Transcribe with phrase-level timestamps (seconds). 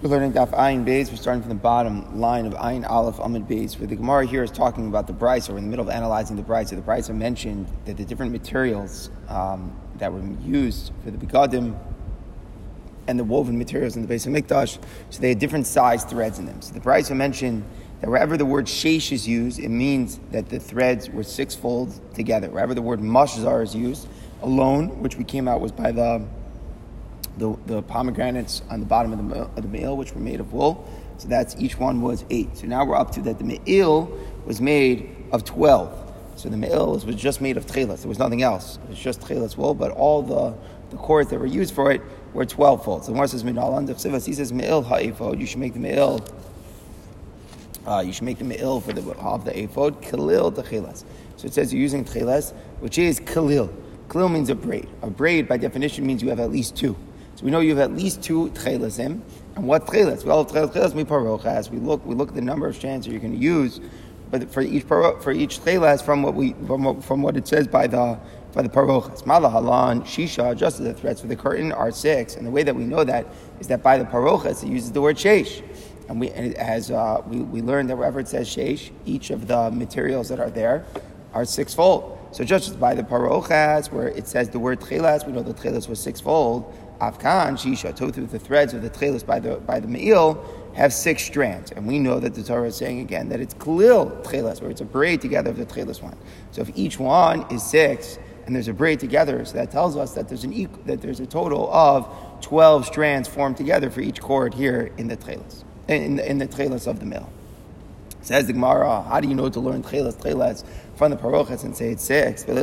[0.00, 1.10] We're learning Daf Ayin Beis.
[1.10, 3.76] We're starting from the bottom line of Ayin Aleph Amid Beis.
[3.80, 5.92] Where the Gemara here is talking about the Bryce, or we're in the middle of
[5.92, 6.70] analyzing the Bryce.
[6.70, 11.76] The Bryce mentioned that the different materials um, that were used for the Begadim
[13.08, 14.78] and the woven materials in the base of Mikdash,
[15.10, 16.62] so they had different size threads in them.
[16.62, 17.64] So the Bryce mentioned
[18.00, 22.48] that wherever the word sheish is used, it means that the threads were sixfold together.
[22.50, 24.06] Wherever the word mashzar is used,
[24.42, 26.24] alone, which we came out was by the
[27.38, 30.52] the, the pomegranates on the bottom of the, of the me'il, which were made of
[30.52, 30.88] wool.
[31.18, 32.56] So that's each one was eight.
[32.56, 36.04] So now we're up to that the me'il was made of 12.
[36.36, 38.00] So the me'il was just made of tchelas.
[38.00, 38.78] There was nothing else.
[38.84, 40.54] It was just tchelas wool, but all the,
[40.90, 42.00] the cords that were used for it
[42.32, 43.06] were 12 folds.
[43.06, 46.24] So the Gemara says, he says, me'il ha'ifod, you should make the me'il
[47.88, 51.04] uh, you should make the me'il for the of the ephod, kalil tchelas.
[51.36, 53.72] So it says you're using tchelas, which is kalil.
[54.10, 54.88] Kalil means a braid.
[55.00, 56.96] A braid, by definition, means you have at least two.
[57.38, 59.20] So we know you have at least two tchelasim.
[59.54, 60.24] And what tchelas?
[60.24, 61.70] Well, tchelas mi parochas.
[61.70, 63.80] We look, we look at the number of strands that you're going to use,
[64.32, 67.86] but for each for each tchelas from what we from, from what it says by
[67.86, 68.18] the
[68.54, 69.22] by the parochas.
[69.22, 72.74] Malahalan, shisha, just as the threads for the curtain are six, and the way that
[72.74, 73.24] we know that
[73.60, 75.62] is that by the parochas it uses the word sheish.
[76.08, 79.46] And we, and as uh, we, we learned that wherever it says sheish, each of
[79.46, 80.84] the materials that are there
[81.34, 82.18] are sixfold.
[82.32, 85.88] So just by the parochas, where it says the word tchelas, we know the tchelas
[85.88, 86.74] was sixfold.
[87.00, 91.24] Afkan, Shisha, Totu, the threads of the tchelis by the by the Me'il have six
[91.24, 91.70] strands.
[91.72, 94.80] And we know that the Torah is saying again that it's Kalil tchelis, where it's
[94.80, 96.16] a braid together of the tchelis one.
[96.50, 100.14] So if each one is six and there's a braid together, so that tells us
[100.14, 102.08] that there's an that there's a total of
[102.40, 106.46] 12 strands formed together for each cord here in the tchelis, in the, in the
[106.48, 107.28] tchelis of the me'il.
[108.20, 110.64] Says the Gemara, how do you know to learn tchelas, tchelas
[110.96, 112.44] from the parochas and say it's six?
[112.44, 112.54] Why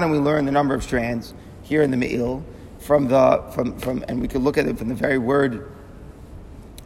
[0.00, 2.42] don't we learn the number of strands here in the Me'il?
[2.88, 5.70] From the from from and we could look at it from the very word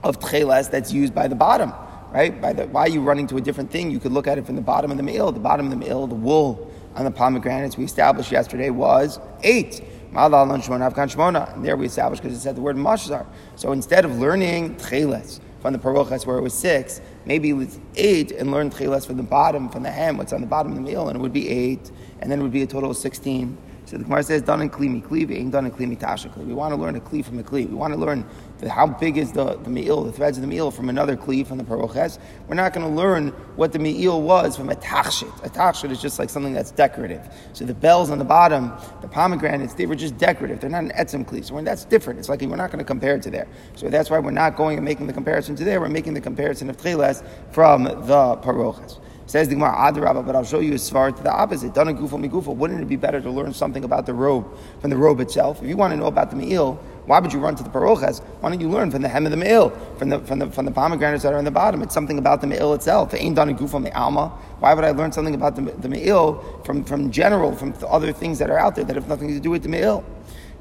[0.02, 1.72] of tchelas that's used by the bottom,
[2.10, 2.40] right?
[2.42, 3.88] By the why are you running to a different thing?
[3.88, 5.30] You could look at it from the bottom of the me'il.
[5.30, 9.80] The bottom of the me'il, the wool on the pomegranates we established yesterday was eight.
[10.12, 13.24] And there we established because it said the word mashzar.
[13.54, 17.78] So instead of learning tchelas from the parochas where it was six, maybe it was
[17.94, 20.78] eight and learn tchelas from the bottom, from the hem, what's on the bottom of
[20.78, 22.96] the me'il, and it would be eight, and then it would be a total of
[22.96, 23.56] sixteen.
[23.92, 26.46] So the Gemara says, done in klimi kli, ain't done in klimi tashakli.
[26.46, 27.68] We want to learn a kli from a kli.
[27.68, 28.24] We want to learn
[28.66, 31.58] how big is the, the me'il, the threads of the me'il from another kli, from
[31.58, 32.18] the paroches.
[32.48, 35.44] We're not going to learn what the me'il was from a tachshit.
[35.44, 37.28] A tachshit is just like something that's decorative.
[37.52, 38.72] So the bells on the bottom,
[39.02, 40.58] the pomegranates, they were just decorative.
[40.58, 41.44] They're not an etzem kli.
[41.44, 42.18] So that's different.
[42.18, 43.46] It's like we're not going to compare it to there.
[43.74, 45.82] So that's why we're not going and making the comparison to there.
[45.82, 49.00] We're making the comparison of tchilas from the paroches.
[49.32, 51.72] Says the Gemara, Adarabba, but I'll show you a svar to the opposite.
[51.72, 52.54] Dana gufa migufa.
[52.54, 54.46] Wouldn't it be better to learn something about the robe
[54.82, 55.62] from the robe itself?
[55.62, 56.74] If you want to know about the me'il,
[57.06, 58.22] why would you run to the parochas?
[58.40, 60.66] Why don't you learn from the hem of the me'il, from the, from the, from
[60.66, 61.80] the pomegranates that are in the bottom?
[61.80, 63.14] It's something about the me'il itself.
[63.14, 64.28] Ain't dana gufa me'alma.
[64.58, 68.38] Why would I learn something about the, the me'il from, from general, from other things
[68.38, 70.04] that are out there that have nothing to do with the me'il?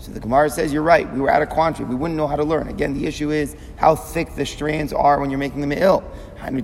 [0.01, 1.85] So the Gemara says, you're right, we were at a quandary.
[1.85, 2.69] We wouldn't know how to learn.
[2.69, 6.03] Again, the issue is how thick the strands are when you're making the me'il.
[6.44, 6.62] We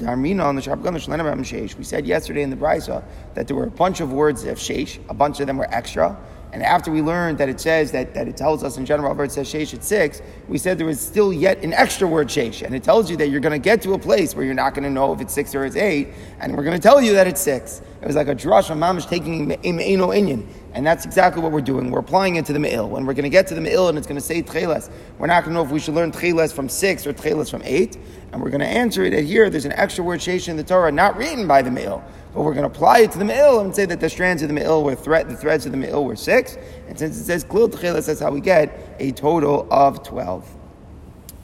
[1.84, 3.04] said yesterday in the Brisa
[3.36, 6.18] that there were a bunch of words of sheish, a bunch of them were extra.
[6.54, 9.32] And after we learned that it says that, that it tells us in general, it
[9.32, 12.64] says sheish at six, we said there was still yet an extra word sheish.
[12.64, 14.74] And it tells you that you're going to get to a place where you're not
[14.74, 16.10] going to know if it's six or it's eight.
[16.40, 17.82] And we're going to tell you that it's six.
[18.02, 20.48] It was like a drush of mamish taking me'eno inyan.
[20.78, 21.90] And that's exactly what we're doing.
[21.90, 22.88] We're applying it to the me'il.
[22.88, 25.26] When we're going to get to the me'il and it's going to say tcheles, we're
[25.26, 27.98] not going to know if we should learn tcheles from six or tcheles from eight.
[28.32, 30.92] And we're going to answer it here there's an extra word sheish in the Torah
[30.92, 32.04] not written by the me'il.
[32.32, 34.50] But we're going to apply it to the me'il and say that the strands of
[34.50, 36.60] the me'il were thread, the threads of the me'il were six.
[36.88, 40.56] And since it says klil tcheles, that's how we get a total of 12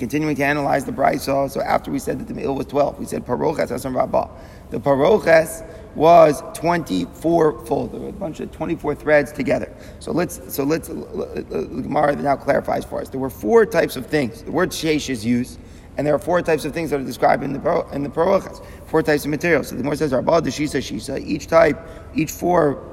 [0.03, 1.49] continuing to analyze the brisa.
[1.49, 4.27] So after we said that the me'il was 12, we said paroches asam rabbah.
[4.69, 5.65] The paroches
[5.95, 7.93] was 24 fold.
[7.93, 9.73] There were a bunch of 24 threads together.
[10.01, 13.07] So let's, so let's, Gemara now clarifies for us.
[13.07, 14.43] There were four types of things.
[14.43, 15.57] The word sheish is used,
[15.95, 18.61] and there are four types of things that are described in the, in the parochas.
[18.87, 19.69] Four types of materials.
[19.69, 21.25] So the Gemara says, Rabba, Shisa, Shisa.
[21.25, 21.79] Each type,
[22.13, 22.83] each four,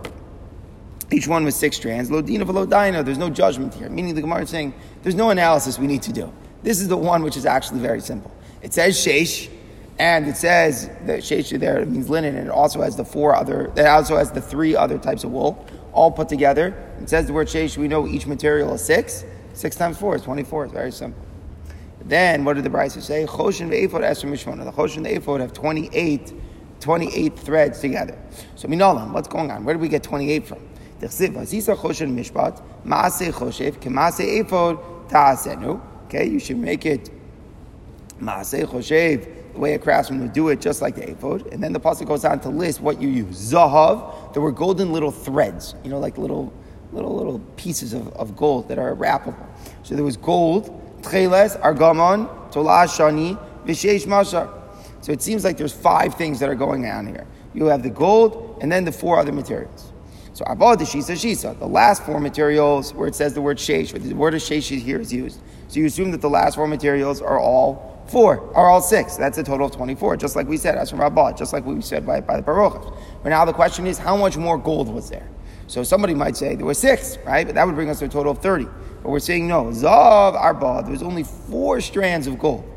[1.11, 2.09] each one with six strands.
[2.09, 3.05] Lodina velodina.
[3.05, 3.89] There's no judgment here.
[3.89, 6.33] Meaning the Gemara is saying, there's no analysis we need to do.
[6.63, 8.31] This is the one which is actually very simple.
[8.63, 9.51] It says sheish,
[9.99, 13.73] and it says the sheish there means linen, and it also has the four other,
[13.77, 16.75] it also has the three other types of wool, all put together.
[17.01, 19.25] It says the word sheish, we know each material is six.
[19.53, 20.65] Six times four is 24.
[20.65, 21.21] It's very simple.
[22.03, 23.27] Then, what did the Brisa say?
[23.27, 24.65] Choshen ve'ephod esr mishmona.
[24.65, 26.33] The choshen the ephod have 28,
[26.81, 28.19] 28 threads together.
[28.57, 29.65] So, minolam, what's going on?
[29.65, 30.67] Where did we get 28 from?
[36.11, 37.09] Okay, you should make it
[38.21, 41.47] Maaseh Choshev, the way a craftsman would do it, just like the ephod.
[41.53, 43.53] And then the pasuk goes on to list what you use.
[43.53, 46.53] Zahav, there were golden little threads, you know, like little
[46.93, 49.47] little little pieces of, of gold that are wrappable.
[49.85, 54.53] So there was gold, tcheles, argamon, tolah shani, vishesh mashar.
[55.03, 57.25] So it seems like there's five things that are going on here.
[57.55, 59.93] You have the gold and then the four other materials.
[60.33, 63.93] So abad the shisa shisa, the last four materials where it says the word shesh,
[63.93, 65.39] the word of shesh here is used.
[65.71, 69.17] So you assume that the last four materials are all four, are all six.
[69.17, 71.81] That's a total of 24, just like we said, as from Rabbah, just like we
[71.81, 72.93] said by, by the parochas.
[73.23, 75.29] But now the question is, how much more gold was there?
[75.69, 77.47] So somebody might say there were six, right?
[77.47, 78.65] But that would bring us to a total of 30.
[78.65, 79.67] But we're saying no.
[79.67, 82.69] Zav Arba, there was only four strands of gold.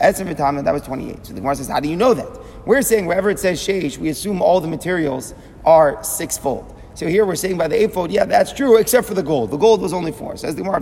[0.00, 1.26] Estimate time that was 28.
[1.26, 2.66] So the Gemara says, how do you know that?
[2.66, 6.74] We're saying wherever it says sheish, we assume all the materials are sixfold.
[6.94, 9.52] So here we're saying by the eightfold, yeah, that's true, except for the gold.
[9.52, 10.36] The gold was only four.
[10.36, 10.80] Says the Gemara,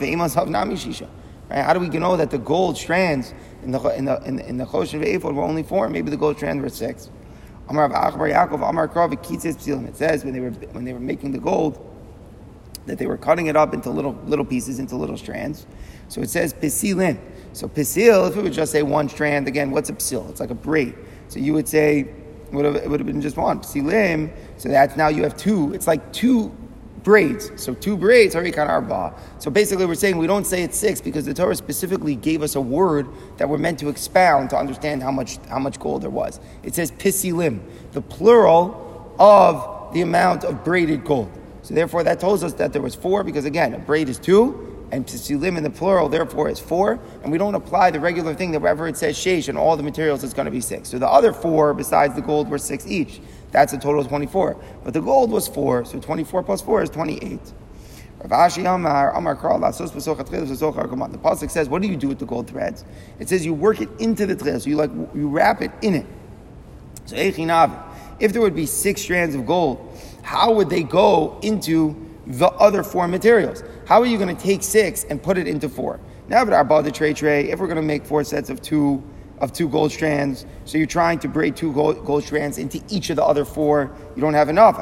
[1.51, 1.65] Right?
[1.65, 4.57] How do we know that the gold strands in the in the in the, in
[4.59, 5.89] the choshen ephod were only four?
[5.89, 7.11] Maybe the gold strands were six.
[7.69, 9.13] Amar Achbar Yaakov Amar Krav
[9.89, 11.85] It says when they were when they were making the gold
[12.87, 15.67] that they were cutting it up into little little pieces into little strands.
[16.09, 17.19] So it says pisilin.
[17.53, 20.29] So pisil, if it would just say one strand, again, what's a psil?
[20.31, 20.95] It's like a braid.
[21.29, 22.09] So you would say,
[22.53, 23.61] would have, it would have been just one.
[23.61, 25.73] Psilim, so that's now you have two.
[25.75, 26.55] It's like two
[27.09, 27.51] braids.
[27.57, 29.15] So two braids, harikan arba.
[29.39, 32.55] So basically we're saying we don't say it's six because the Torah specifically gave us
[32.55, 33.09] a word
[33.39, 36.39] that we're meant to expound to understand how much, how much gold there was.
[36.63, 37.63] It says pisilim,
[37.93, 41.33] the plural of the amount of braided gold.
[41.63, 44.69] So therefore that tells us that there was four because again, a braid is two,
[44.91, 48.53] and psilim in the plural, therefore, is four, and we don't apply the regular thing
[48.53, 50.89] that wherever it says sheish and all the materials, it's going to be six.
[50.89, 53.21] So the other four, besides the gold, were six each.
[53.51, 54.57] That's a total of 24.
[54.85, 57.41] But the gold was four, so 24 plus four is 28.
[58.25, 62.85] Rav Amar, Amar Karl, The Pasuk says, what do you do with the gold threads?
[63.21, 65.95] It says you work it into the thread, so you like, you wrap it in
[65.95, 66.07] it.
[67.07, 72.49] So if there would be six strands of gold, how would they go into the
[72.49, 73.63] other four materials.
[73.87, 75.99] How are you going to take six and put it into four?
[76.29, 79.03] Now, but our the tray tray, if we're going to make four sets of two
[79.41, 83.11] of two gold strands, so you're trying to braid two gold, gold strands into each
[83.11, 84.79] of the other four, you don't have enough.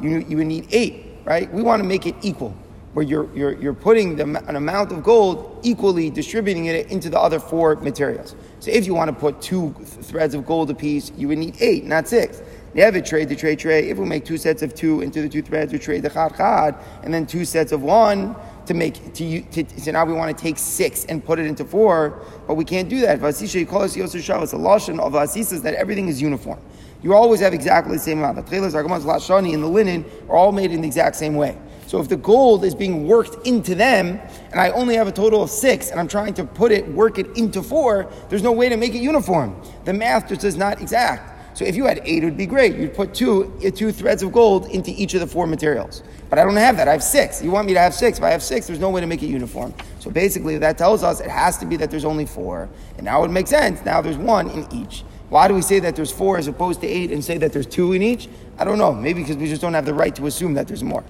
[0.00, 1.52] You, you would need eight, right?
[1.52, 2.54] We want to make it equal,
[2.92, 7.18] where you're, you're, you're putting the, an amount of gold equally distributing it into the
[7.18, 8.36] other four materials.
[8.60, 11.84] So if you want to put two threads of gold apiece, you would need eight,
[11.84, 12.42] not six.
[12.74, 13.90] You have a trade, the trade, trade.
[13.90, 16.36] If we make two sets of two into the two threads, we trade the chad
[16.36, 18.36] chad, and then two sets of one
[18.68, 21.46] to make to, you to so now we want to take six and put it
[21.46, 23.18] into four, but we can't do that.
[23.18, 24.50] Vasisha yikolas yosef shavas.
[24.50, 26.60] The lashon of vasisa is that everything is uniform.
[27.02, 28.36] You always have exactly the same amount.
[28.36, 31.56] The trailers, argamans, lashani, and the linen are all made in the exact same way.
[31.86, 34.20] So if the gold is being worked into them,
[34.50, 37.18] and I only have a total of six, and I'm trying to put it, work
[37.18, 39.58] it into four, there's no way to make it uniform.
[39.84, 41.37] The math just is not exact.
[41.58, 42.76] So if you had eight, it would be great.
[42.76, 46.04] You'd put two, uh, two threads of gold into each of the four materials.
[46.30, 46.86] But I don't have that.
[46.86, 47.42] I have six.
[47.42, 48.18] You want me to have six.
[48.18, 49.74] If I have six, there's no way to make it uniform.
[49.98, 52.68] So basically, that tells us it has to be that there's only four.
[52.96, 53.84] And now it makes sense.
[53.84, 55.02] Now there's one in each.
[55.30, 57.66] Why do we say that there's four as opposed to eight and say that there's
[57.66, 58.28] two in each?
[58.56, 58.94] I don't know.
[58.94, 61.02] Maybe because we just don't have the right to assume that there's more.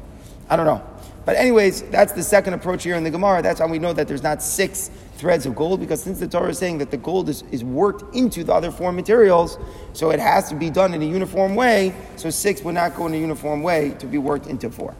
[0.48, 0.82] I don't know.
[1.26, 3.42] But anyways, that's the second approach here in the Gemara.
[3.42, 6.50] That's how we know that there's not six threads of gold, because since the Torah
[6.50, 9.58] is saying that the gold is, is worked into the other four materials,
[9.92, 13.06] so it has to be done in a uniform way, so six would not go
[13.06, 14.94] in a uniform way to be worked into four.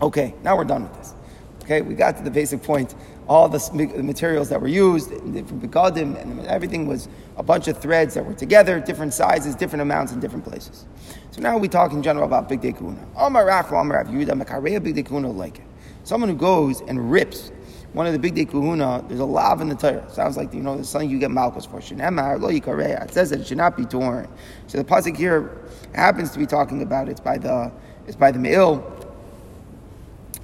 [0.00, 1.14] Okay, now we're done with this.
[1.62, 2.94] Okay, we got to the basic point.
[3.26, 3.58] All the
[4.02, 8.34] materials that were used, different begadim, and everything was a bunch of threads that were
[8.34, 10.84] together, different sizes, different amounts in different places.
[11.30, 13.00] So now we talk in general about big day kuna.
[14.80, 15.64] big day kuna like it.
[16.04, 17.50] Someone who goes and rips
[17.94, 20.04] one of the big day kuna, there's a lav in the Torah.
[20.10, 21.78] Sounds like you know there's something you get malchus for.
[21.78, 24.28] It says that it should not be torn.
[24.66, 25.56] So the pasuk here
[25.94, 27.70] happens to be talking about it's by the
[28.08, 28.84] it's by the me'il,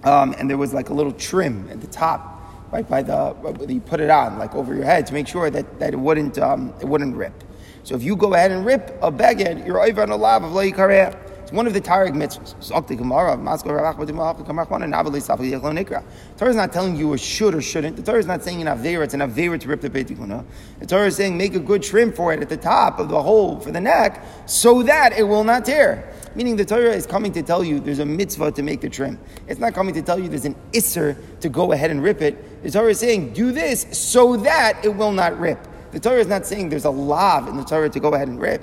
[0.04, 2.40] um, and there was like a little trim at the top,
[2.72, 3.34] right by the
[3.68, 6.38] you put it on like over your head to make sure that, that it wouldn't
[6.38, 7.34] um, it wouldn't rip.
[7.82, 10.52] So if you go ahead and rip a beged, you're over on a lav of
[10.52, 10.70] lo
[11.50, 12.68] it's one of the Targum mitzvahs.
[12.68, 12.74] The
[16.38, 17.96] Torah is not telling you a should or shouldn't.
[17.96, 20.86] The Torah is not saying an avera, it's an avera to rip the Beit The
[20.86, 23.58] Torah is saying make a good trim for it at the top of the hole
[23.58, 26.14] for the neck so that it will not tear.
[26.36, 29.18] Meaning the Torah is coming to tell you there's a mitzvah to make the trim.
[29.48, 32.62] It's not coming to tell you there's an isser to go ahead and rip it.
[32.62, 35.58] The Torah is saying do this so that it will not rip.
[35.90, 38.40] The Torah is not saying there's a lav in the Torah to go ahead and
[38.40, 38.62] rip.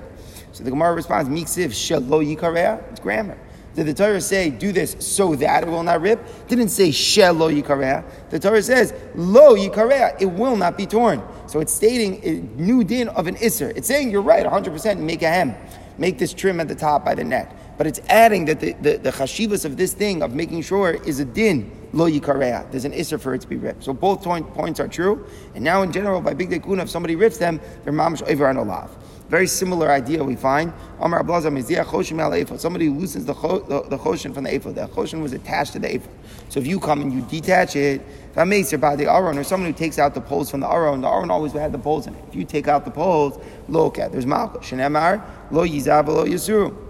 [0.57, 2.81] So the Gemara responds, Miksiv shelo yikareah.
[2.89, 3.37] It's grammar.
[3.75, 6.19] Did the Torah say, do this so that it will not rip?
[6.47, 8.03] Didn't say, shel lo yikareah.
[8.31, 11.21] The Torah says, lo yikareah, it will not be torn.
[11.45, 13.71] So it's stating a new din of an isser.
[13.77, 15.53] It's saying, you're right, 100%, make a hem.
[15.99, 17.55] Make this trim at the top by the neck.
[17.77, 21.19] But it's adding that the, the, the chashivas of this thing, of making sure, is
[21.19, 22.71] a din, lo yikareah.
[22.71, 23.83] There's an isser for it to be ripped.
[23.83, 25.25] So both points are true.
[25.53, 28.57] And now in general, by big dekuna, if somebody rips them, they're mamash over and
[28.57, 28.97] olav.
[29.29, 30.73] Very similar idea we find.
[30.99, 32.57] Amar Ablasa mizia choshim aleifah.
[32.57, 34.75] Somebody who loosens the, the, the choshen from the ephod.
[34.75, 36.09] The choshen was attached to the ephod.
[36.49, 38.01] So if you come and you detach it,
[38.35, 40.69] that makes it by the aron, or someone who takes out the poles from the
[40.69, 42.23] aron, the aron always had the poles in it.
[42.29, 44.69] If you take out the poles, look at there's malchus.
[44.69, 46.86] Shenemar, lo yizav, lo yisuru.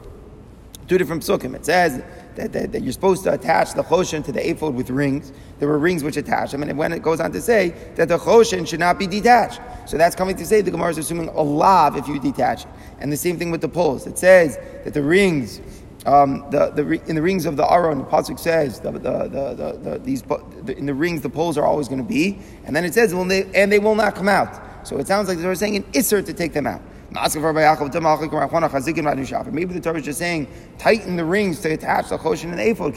[0.88, 1.54] Two different psukim.
[1.54, 2.02] It says
[2.36, 5.34] that, that, that, you're supposed to attach the choshen to the ephod with rings.
[5.60, 8.18] There were rings which attach them, and when it goes on to say that the
[8.18, 9.60] choshen should not be detached.
[9.86, 12.72] So that's coming to say the Gemara is assuming a lav if you detach it.
[13.00, 14.08] And the same thing with the poles.
[14.08, 15.62] It says that the rings,
[16.06, 19.80] um, the, the, in the rings of the Aron, the Pasuk says, the, the, the,
[19.82, 20.24] the, these,
[20.78, 22.40] in the rings the poles are always going to be.
[22.66, 24.88] And then it says, well, they, and they will not come out.
[24.88, 26.82] So it sounds like they're saying an Isser to take them out.
[29.52, 30.48] Maybe the Torah is just saying,
[30.78, 32.96] tighten the rings to attach the choshen and ephod,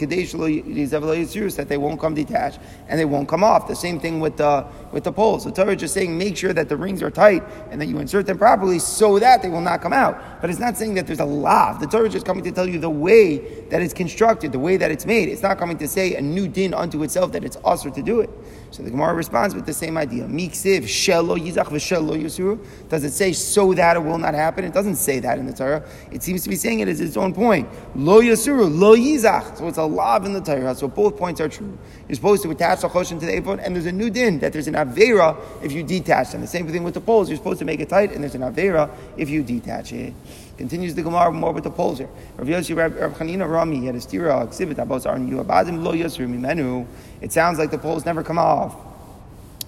[1.56, 3.66] that they won't come detached and they won't come off.
[3.68, 5.44] The same thing with the with the poles.
[5.44, 7.98] The Torah is just saying, make sure that the rings are tight and that you
[7.98, 10.40] insert them properly so that they will not come out.
[10.40, 11.80] But it's not saying that there's a lav.
[11.80, 13.38] The Torah is just coming to tell you the way
[13.70, 15.28] that it's constructed, the way that it's made.
[15.28, 18.20] It's not coming to say a new din unto itself that it's usher to do
[18.20, 18.30] it.
[18.72, 20.24] So the Gemara responds with the same idea.
[20.24, 22.64] Miksiv shelo yizach v'shelo yusuru.
[22.88, 24.64] Does it say so that it will not happen?
[24.64, 25.82] It doesn't say that in the Torah.
[26.12, 27.68] It seems to be saying it as its own point.
[27.96, 29.58] Lo yasuru, lo yizach.
[29.58, 30.74] So it's a lav in the Torah.
[30.76, 31.76] So both points are true.
[32.08, 34.52] You're supposed to attach the choshen to the ephod, and there's a new din that
[34.52, 36.40] there's an avera if you detach them.
[36.40, 37.28] The same thing with the poles.
[37.28, 40.14] You're supposed to make it tight, and there's an avera if you detach it.
[40.60, 42.10] Continues the Gemara more with the poles here.
[42.36, 46.86] Rav Yossi, Rav Chanina Rami, he had a stira exhibit abos lo mimenu.
[47.22, 48.76] It sounds like the poles never come off.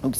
[0.03, 0.15] It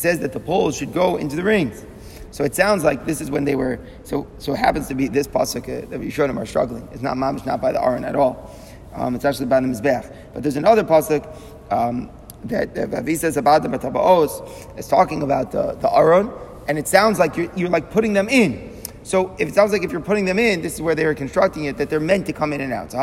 [0.00, 1.84] says that the poles should go into the rings.
[2.30, 3.80] So it sounds like this is when they were.
[4.04, 6.88] So so it happens to be this pasuk uh, that we showed them are struggling.
[6.90, 8.50] It's not mamish, not by the aron at all.
[8.94, 10.10] Um, it's actually by the mizbech.
[10.32, 11.26] But there's another pasuk
[11.70, 12.08] um,
[12.44, 14.78] that Ravi says about the batabaos.
[14.78, 16.30] It's talking about the the aron,
[16.66, 18.69] and it sounds like you're, you're like putting them in.
[19.02, 21.14] So if it sounds like if you're putting them in, this is where they were
[21.14, 22.92] constructing it, that they're meant to come in and out.
[22.92, 22.98] So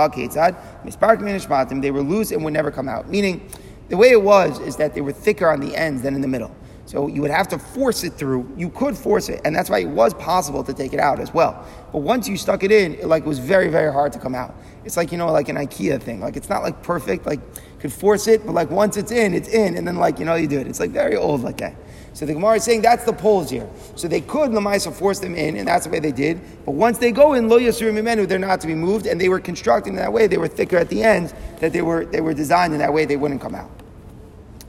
[1.81, 3.09] they were loose and would never come out.
[3.09, 3.49] Meaning,
[3.89, 6.27] the way it was is that they were thicker on the ends than in the
[6.27, 6.55] middle.
[6.87, 8.49] So you would have to force it through.
[8.55, 11.33] You could force it, and that's why it was possible to take it out as
[11.33, 11.65] well.
[11.91, 14.55] But once you stuck it in, it like was very, very hard to come out.
[14.85, 16.21] It's like you know, like an IKEA thing.
[16.21, 17.25] Like it's not like perfect.
[17.25, 17.41] Like
[17.79, 20.35] could force it, but like once it's in, it's in, and then like you know
[20.35, 20.67] you do it.
[20.67, 21.75] It's like very old like that.
[22.17, 23.69] So the Gemara is saying that's the poles here.
[23.95, 26.41] So they could Lamaisa force them in, and that's the way they did.
[26.65, 29.29] But once they go in, Lo Yasurim Imenu, they're not to be moved, and they
[29.29, 30.25] were constructed in that way.
[30.25, 33.05] They were thicker at the ends, that they were they were designed in that way
[33.05, 33.69] they wouldn't come out.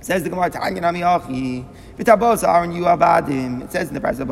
[0.03, 0.53] Says the Gemara, it
[3.73, 4.31] says in the price of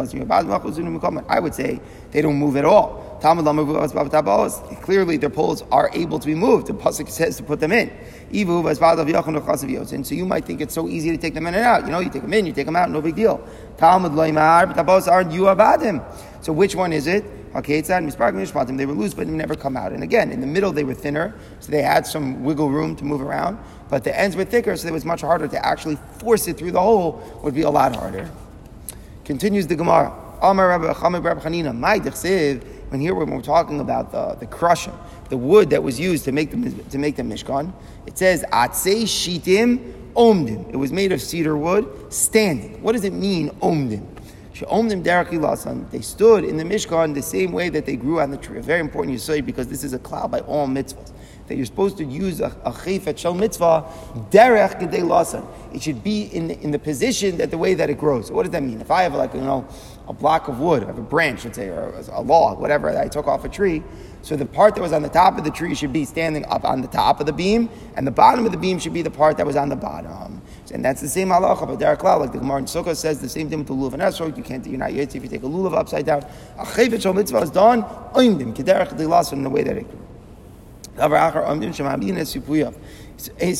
[1.30, 1.80] I would say
[2.10, 3.18] they don't move at all.
[4.82, 6.66] Clearly, their poles are able to be moved.
[6.66, 7.90] The pasuk says to put them in.
[8.30, 11.84] And so you might think it's so easy to take them in and out.
[11.84, 13.46] You know, you take them in, you take them out, no big deal.
[13.76, 16.02] Talmud loymar, but the aren't you abadim.
[16.42, 17.24] So which one is it?
[17.54, 19.92] They were loose, but they never come out.
[19.92, 23.04] And again, in the middle they were thinner, so they had some wiggle room to
[23.04, 23.58] move around.
[23.88, 26.72] But the ends were thicker, so it was much harder to actually force it through
[26.72, 27.22] the hole.
[27.42, 28.30] Would be a lot harder.
[29.24, 30.12] Continues the Gemara.
[32.88, 34.96] When here when we're talking about the, the crushing,
[35.28, 37.72] the wood that was used to make the to make the mishkan,
[38.06, 40.72] it says atzei shitim omdim.
[40.72, 42.82] It was made of cedar wood, standing.
[42.82, 44.06] What does it mean omdim?
[44.58, 48.58] They stood in the Mishkan the same way that they grew on the tree.
[48.58, 51.12] A very important you say because this is a cloud by all mitzvahs
[51.48, 53.84] that you're supposed to use a, a chayfet shel mitzvah,
[54.30, 55.46] derech gedei lasan.
[55.74, 58.28] It should be in the, in the position that the way that it grows.
[58.28, 58.80] So what does that mean?
[58.80, 59.68] If I have like, you know,
[60.08, 63.08] a block of wood, have a branch, let's say, or a log, whatever, that I
[63.08, 63.82] took off a tree,
[64.22, 66.64] so the part that was on the top of the tree should be standing up
[66.64, 69.10] on the top of the beam, and the bottom of the beam should be the
[69.10, 70.42] part that was on the bottom.
[70.72, 73.48] And that's the same halacha, but derek like the Gemara in Sukkah says the same
[73.48, 74.36] thing with the lulav and esrog.
[74.36, 76.24] You can't, you're not yet if you take a lulav upside down.
[76.58, 80.02] A chayvit shal mitzvah is done, oimdim, kederech in the way that it grew.
[80.96, 81.08] So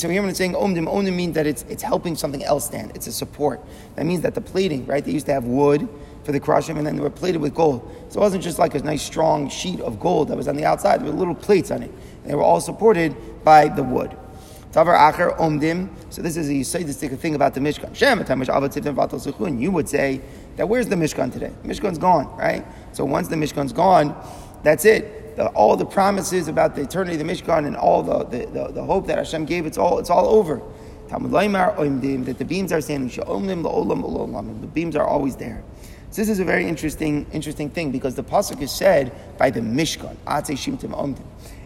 [0.09, 2.93] here when it's saying omdim, omdim means that it's, it's helping something else stand.
[2.97, 3.65] It's a support.
[3.95, 5.05] That means that the plating, right?
[5.05, 5.89] They used to have wood
[6.27, 7.91] for the crushing, and then they were plated with gold.
[8.11, 10.67] So it wasn't just like a nice strong sheet of gold that was on the
[10.67, 11.01] outside.
[11.01, 11.91] There were little plates on it.
[12.23, 14.15] And they were all supported by the wood.
[14.73, 15.89] Tavar acher omdim.
[16.11, 19.61] So this is a Yisraelistic thing about the Mishkan.
[19.61, 20.21] You would say
[20.57, 21.53] that where's the Mishkan today?
[21.63, 22.67] The Mishkan's gone, right?
[22.93, 24.15] So once the Mishkan's gone,
[24.63, 28.25] that's it the, all the promises about the eternity of the Mishkan and all the,
[28.25, 30.61] the, the, the hope that Hashem gave, it's all, it's all over.
[31.09, 33.09] That the beams are standing.
[33.09, 35.63] The beams are always there.
[36.11, 39.61] So this is a very interesting, interesting thing because the pasuk is said by the
[39.61, 40.17] Mishkan.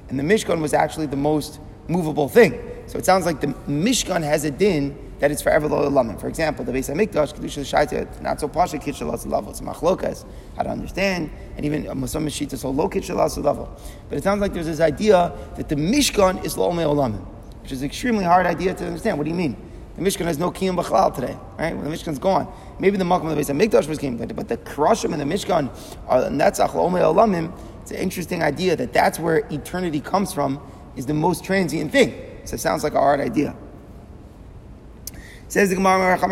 [0.08, 2.58] And the Mishkan was actually the most movable thing.
[2.86, 6.18] So it sounds like the Mishkan has a din that it's forever lamim.
[6.18, 9.50] For example, the Beis Hamikdash kedusha shaita not so pasha kitchalas level.
[9.50, 10.24] It's machlokas
[10.56, 13.70] how to understand, and even uh, some mishita so low kitchalas level.
[14.08, 17.24] But it sounds like there's this idea that the Mishkan is lo olamim,
[17.62, 19.18] which is an extremely hard idea to understand.
[19.18, 19.56] What do you mean?
[20.00, 21.76] The Mishkan has no kiyum b'chlal today, right?
[21.76, 24.56] When the Mishkan's gone, maybe the makom of the Beis Hamikdash was king, but, the
[24.56, 25.68] Karashim and the Mishkan
[26.08, 27.52] are netzach lo olamim.
[27.82, 30.58] It's an interesting idea that that's where eternity comes from.
[30.96, 32.14] Is the most transient thing.
[32.44, 33.54] So it sounds like a hard idea.
[35.48, 36.30] Says the Gemara, big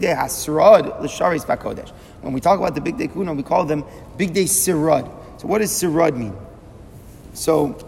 [0.00, 1.90] day hasrad l'sharis bakodesh.
[2.22, 3.84] When we talk about the big day kuna, we call them
[4.16, 5.08] big day sirad.
[5.40, 6.36] So what does sirad mean?
[7.34, 7.78] So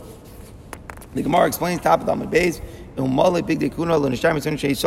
[1.13, 2.63] the Gemara explains top of the
[2.97, 4.81] base.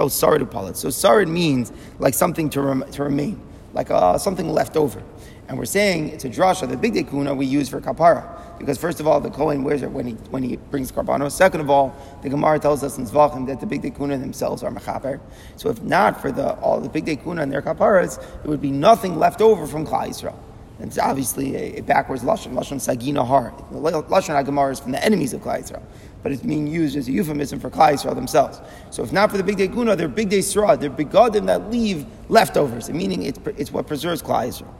[0.79, 3.41] So sarid means like something to, rem- to remain,
[3.73, 5.01] like uh, something left over.
[5.47, 8.41] And we're saying it's a drasha, the big day kuna we use for kapara.
[8.57, 11.31] Because first of all, the Kohen wears it when he when he brings karbanos.
[11.31, 11.93] Second of all,
[12.23, 15.19] the Gemara tells us in Zvachim that the big day kuna themselves are mechaper.
[15.57, 18.61] So if not for the all the big day kuna and their kaparas, there would
[18.61, 20.35] be nothing left over from Klal Yisrael.
[20.79, 23.51] And it's obviously a, a backwards lashon, lashon sagina har.
[23.71, 25.81] Lashon Gemara is from the enemies of Klal Yisrael,
[26.21, 28.59] but it's being used as a euphemism for Klal Yisrael themselves.
[28.91, 30.75] So if not for the big day kuna, they're big day surah.
[30.75, 34.73] They're begodim that leave leftovers, meaning it's, it's what preserves Klal Yisrael.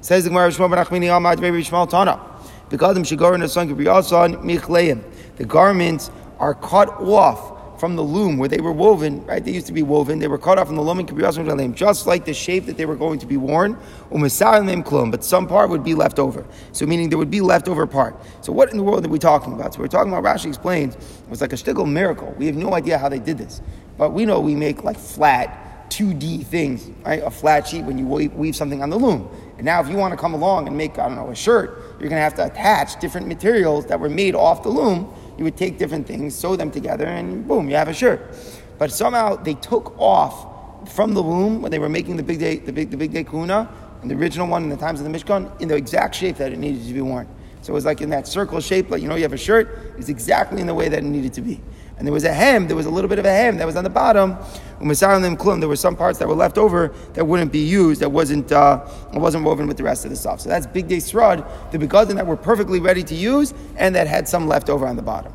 [0.00, 2.20] Says the Gemara, Shmuel ben Achmini Amad Rebbe Shmuel Tana.
[2.70, 5.02] begadim shigarin asan kibriyasan michleim.
[5.36, 9.44] The garments are cut off from the loom where they were woven, right?
[9.44, 10.20] They used to be woven.
[10.20, 11.24] They were cut off from the loom, and could be
[11.74, 13.76] just like the shape that they were going to be worn.
[14.08, 16.46] But some part would be left over.
[16.70, 18.14] So meaning there would be leftover part.
[18.40, 19.74] So what in the world are we talking about?
[19.74, 22.32] So we're talking about, Rashi explains, it was like a shtickle miracle.
[22.38, 23.60] We have no idea how they did this.
[23.98, 27.20] But we know we make like flat, 2D things, right?
[27.20, 29.28] A flat sheet when you weave something on the loom.
[29.56, 31.76] And now if you want to come along and make, I don't know, a shirt,
[31.98, 35.12] you're going to have to attach different materials that were made off the loom.
[35.42, 38.32] You would take different things, sew them together, and boom, you have a shirt.
[38.78, 42.58] But somehow they took off from the loom when they were making the big day,
[42.58, 43.68] the big, the big day kuna,
[44.02, 46.52] and the original one in the times of the Mishkan, in the exact shape that
[46.52, 47.26] it needed to be worn.
[47.62, 49.94] So it was like in that circle shape, like you know, you have a shirt,
[49.96, 51.60] it's exactly in the way that it needed to be.
[51.96, 53.76] And there was a hem, there was a little bit of a hem that was
[53.76, 54.36] on the bottom.
[54.80, 58.84] There were some parts that were left over that wouldn't be used, that wasn't uh,
[59.12, 60.40] wasn't woven with the rest of the stuff.
[60.40, 64.08] So that's big day srud, the begotten that were perfectly ready to use and that
[64.08, 65.32] had some left over on the bottom.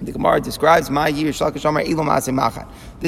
[0.00, 1.42] The Gemara describes my year This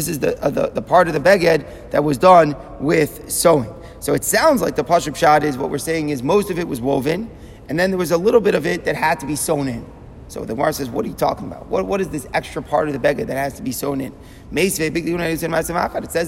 [0.08, 3.72] is the, uh, the, the part of the beged that was done with sewing.
[4.00, 6.66] So it sounds like the Pashup Shad is what we're saying is most of it
[6.66, 7.30] was woven,
[7.68, 9.84] and then there was a little bit of it that had to be sewn in.
[10.28, 11.68] So the Gemara says, what are you talking about?
[11.68, 14.12] What, what is this extra part of the beggar that has to be sewn in?
[14.52, 14.92] It says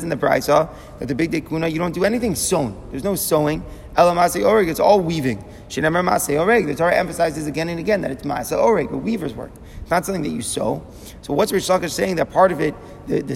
[0.03, 2.81] in the Brisa that the big dekuna, you don't do anything sewn.
[2.90, 3.62] There's no sewing.
[3.96, 5.44] oreg, it's all weaving.
[5.68, 6.66] oreg.
[6.66, 9.53] The Torah emphasizes again and again that it's masa oreg, a weaver's work.
[9.83, 10.83] It's not something that you sew.
[11.20, 12.74] So what's Reish Lakish saying that part of it,
[13.07, 13.35] the, the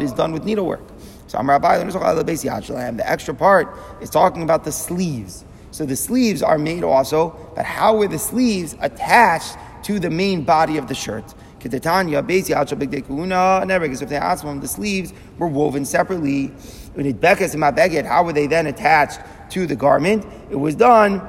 [0.00, 0.82] is done with needlework?
[1.26, 5.44] So I'm Rabbi, the extra part is talking about the sleeves.
[5.74, 10.44] So the sleeves are made also, but how were the sleeves attached to the main
[10.44, 11.34] body of the shirt.
[11.58, 12.78] Ketetanya, Bezi, Alcha,
[13.80, 16.52] because if they ask them, the sleeves were woven separately.
[16.94, 19.18] In how were they then attached
[19.50, 20.24] to the garment?
[20.48, 21.20] It was done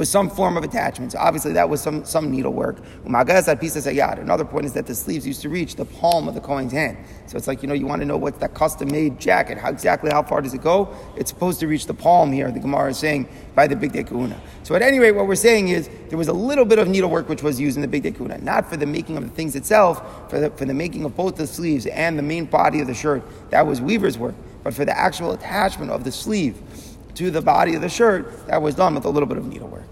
[0.00, 1.12] with some form of attachment.
[1.12, 2.78] So obviously that was some, some needlework.
[3.04, 6.96] Another point is that the sleeves used to reach the palm of the Kohen's hand.
[7.26, 10.10] So it's like, you know, you want to know what's that custom-made jacket, how exactly
[10.10, 10.88] how far does it go?
[11.18, 14.02] It's supposed to reach the palm here, the Gemara is saying, by the Big Day
[14.02, 14.40] Kahuna.
[14.62, 17.28] So at any rate, what we're saying is there was a little bit of needlework
[17.28, 19.54] which was used in the Big Day Kahuna, not for the making of the things
[19.54, 22.86] itself, for the, for the making of both the sleeves and the main body of
[22.86, 23.22] the shirt.
[23.50, 24.34] That was weaver's work.
[24.64, 26.56] But for the actual attachment of the sleeve,
[27.20, 29.84] to the body of the shirt, that was done with a little bit of needlework.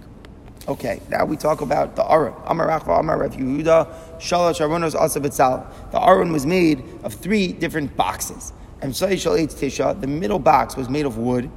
[0.66, 2.34] Okay, now we talk about the Aron.
[2.46, 7.94] Amar Rachva, Amar Rav Yehuda, Shalosh Aronos Asav The Aron was made of three different
[7.96, 8.52] boxes.
[8.80, 11.50] And Shal Tisha, the middle box was made of wood,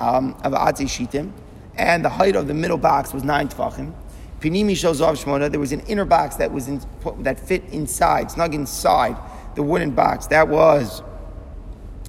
[0.00, 1.32] um, of Atzi Shitim,
[1.76, 3.94] and the height of the middle box was nine tefachim.
[4.40, 6.82] Pinimi Zav Shmona, there was an inner box that was in,
[7.20, 9.16] that fit inside, snug inside
[9.54, 10.26] the wooden box.
[10.26, 11.02] That was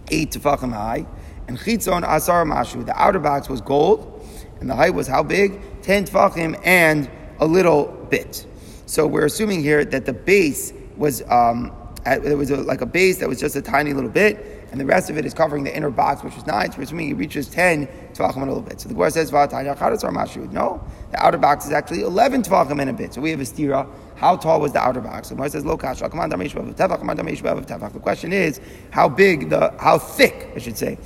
[0.10, 1.06] eight tefachim high.
[1.48, 4.26] And Chitzon Asar Mashu, the outer box was gold,
[4.60, 5.62] and the height was how big?
[5.82, 8.46] 10 tefachim and a little bit.
[8.86, 11.72] So we're assuming here that the base was um,
[12.04, 14.86] there was a, like a base that was just a tiny little bit, and the
[14.86, 16.72] rest of it is covering the inner box, which was nine.
[16.72, 18.82] So we're assuming it reaches ten tvachim and a little bit.
[18.82, 23.14] So the Gemara says, No, the outer box is actually eleven tvachim and a bit.
[23.14, 23.90] So we have a stira.
[24.16, 25.30] How tall was the outer box?
[25.30, 30.98] The Gemara says, Lo The question is, how big the, how thick, I should say,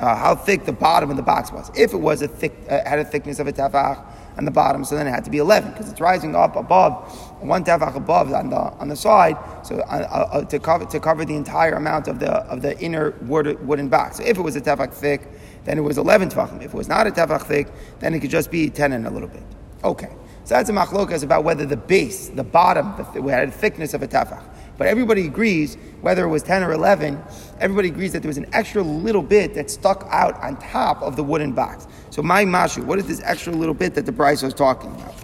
[0.00, 1.70] uh, how thick the bottom of the box was.
[1.76, 4.04] If it was a thick, uh, had a thickness of a tefach
[4.38, 6.92] on the bottom, so then it had to be eleven because it's rising up above
[7.40, 11.00] one tefach above on the on the side, so uh, uh, uh, to cover to
[11.00, 14.16] cover the entire amount of the of the inner wood, wooden box.
[14.16, 15.28] So if it was a tefach thick,
[15.64, 16.62] then it was eleven tefachim.
[16.62, 19.10] If it was not a tefach thick, then it could just be ten and a
[19.10, 19.42] little bit.
[19.84, 20.10] Okay,
[20.50, 24.02] so that's a machlokas about whether the base, the bottom, the, had a thickness of
[24.02, 24.42] a tefach.
[24.78, 27.22] But everybody agrees, whether it was 10 or 11,
[27.60, 31.14] everybody agrees that there was an extra little bit that stuck out on top of
[31.14, 31.86] the wooden box.
[32.10, 35.14] So my mashu, what is this extra little bit that the Bryce was talking about?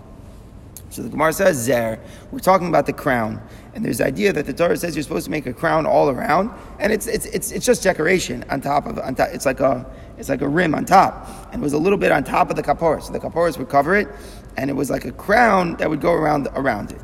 [0.97, 2.01] So the Gemara says Zer.
[2.31, 3.43] We're talking about the crown,
[3.75, 6.09] and there's the idea that the Torah says you're supposed to make a crown all
[6.09, 9.29] around, and it's it's it's, it's just decoration on top of on top.
[9.31, 9.85] It's like a
[10.17, 12.57] it's like a rim on top, and it was a little bit on top of
[12.57, 13.03] the kaporas.
[13.03, 14.09] So the kaporas would cover it,
[14.57, 17.01] and it was like a crown that would go around around it.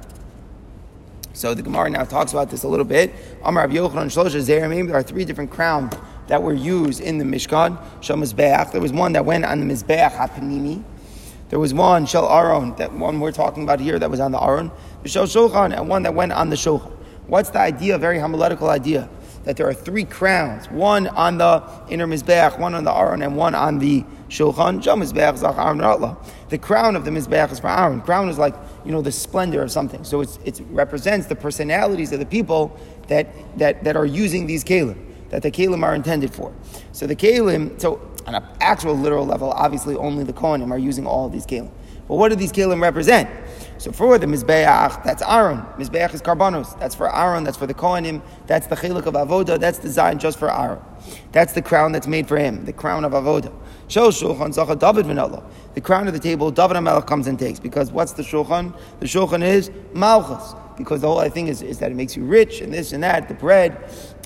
[1.35, 3.13] So the Gemara now talks about this a little bit.
[3.43, 3.67] Amar.
[3.69, 5.95] There are three different crowns
[6.29, 7.79] that were used in the Mishkan.
[8.03, 10.83] Shal There was one that went on the Mizbeach HaPanimi.
[11.49, 14.43] There was one Shel Aron, that one we're talking about here, that was on the
[14.43, 14.71] Aron.
[15.03, 16.93] The Shel Shulchan, and one that went on the Shulchan.
[17.27, 17.99] What's the idea?
[17.99, 19.09] Very homiletical idea.
[19.45, 23.37] That there are three crowns, one on the inner Mizbeach, one on the Aron, and
[23.37, 24.81] one on the Shulchan.
[26.49, 28.01] The crown of the Mizbeach is for Aaron.
[28.03, 30.05] Crown is like, you know, the splendor of something.
[30.05, 32.79] So it represents the personalities of the people
[33.09, 33.29] that,
[33.59, 34.97] that, that are using these kalim,
[35.31, 36.53] that the kalim are intended for.
[36.93, 41.07] So the kalim, so on an actual literal level, obviously only the Kohanim are using
[41.07, 41.71] all these kelim.
[42.09, 43.29] But what do these kelim represent?
[43.79, 45.59] So for the Mizbeach, that's Aaron.
[45.79, 46.79] Mizbeach is Karbanos.
[46.79, 50.39] That's for Aaron, that's for the Kohanim, that's the Chilik of Avoda, that's designed just
[50.39, 50.81] for Aaron.
[51.33, 53.53] That's the crown that's made for him, the crown of Avoda.
[55.75, 57.61] The crown of the table, David HaMelech comes and takes.
[57.61, 58.75] Because what's the Shulchan?
[59.01, 60.55] The Shulchan is Malchus.
[60.79, 63.29] Because the whole thing is, is that it makes you rich and this and that,
[63.29, 63.77] the bread.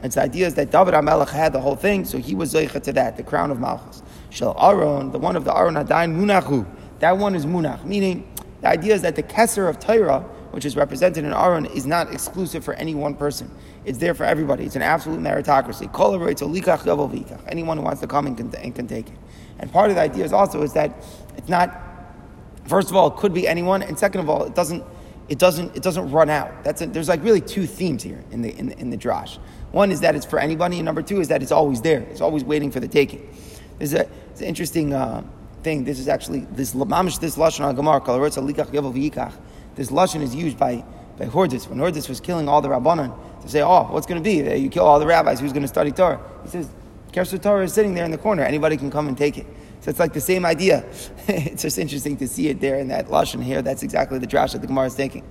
[0.04, 2.92] It's idea is that David HaMelech had the whole thing, so he was Zeicha to
[2.92, 4.02] that, the crown of Malchus.
[4.30, 6.64] Shel Aron, the one of the Aron Adain Munachu.
[7.00, 10.76] That one is Munach, meaning the idea is that the Kesser of Torah, which is
[10.76, 13.50] represented in Aron, is not exclusive for any one person.
[13.84, 14.64] It's there for everybody.
[14.64, 15.88] It's an absolute meritocracy.
[17.48, 19.14] Anyone who wants to come and can, and can take it.
[19.58, 21.04] And part of the idea is also is that
[21.36, 21.80] it's not,
[22.66, 24.84] first of all, it could be anyone, and second of all, it doesn't
[25.28, 26.62] it doesn't it doesn't run out.
[26.62, 29.38] That's a, there's like really two themes here in the in the, in the drash.
[29.72, 32.00] One is that it's for anybody, and number two is that it's always there.
[32.02, 33.28] It's always waiting for the taking.
[33.78, 35.24] There's a it's an interesting uh,
[35.66, 35.82] thing.
[35.82, 39.32] This is actually this mamish this lashon al gemar likach
[39.74, 40.84] This lashon is used by
[41.18, 43.10] by Hordis when Hordis was killing all the rabbanon
[43.42, 44.48] to say, oh, what's going to be?
[44.48, 45.40] Uh, you kill all the rabbis.
[45.40, 46.20] Who's going to study Torah?
[46.44, 46.68] He says,
[47.12, 48.42] Kersut Torah is sitting there in the corner.
[48.42, 49.46] Anybody can come and take it.
[49.80, 50.84] So it's like the same idea.
[51.28, 53.62] it's just interesting to see it there in that lashon here.
[53.62, 55.24] That's exactly the drash that the Gemara is taking.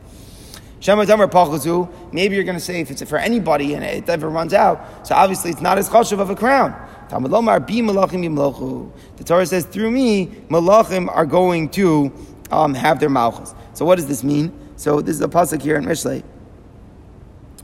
[2.11, 5.15] Maybe you're going to say if it's for anybody and it ever runs out, so
[5.15, 6.73] obviously it's not as chashuv of a crown.
[7.09, 12.11] The Torah says through me, malachim are going to
[12.51, 13.53] um, have their malchus.
[13.73, 14.51] So what does this mean?
[14.75, 16.23] So this is a pasuk here in Mishlei.